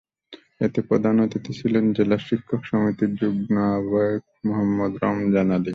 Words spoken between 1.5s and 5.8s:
ছিলেন জেলা শিক্ষক সমিতির যুগ্ম আহ্বায়ক মোহাম্মদ রমজান আলী।